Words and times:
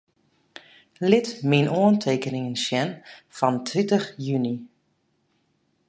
Lit 1.09 1.27
myn 1.49 1.67
oantekeningen 1.81 2.57
sjen 2.65 2.91
fan 3.37 3.55
tritich 3.67 4.07
juny. 4.25 4.53